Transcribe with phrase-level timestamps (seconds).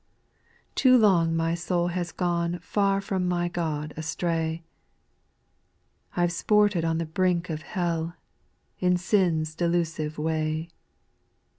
[0.69, 0.69] 3.
[0.73, 4.63] Too long my soul has gone Far from my God astray;
[6.17, 8.15] I've sported on the brink of hell,
[8.79, 10.69] In sin's delusive way.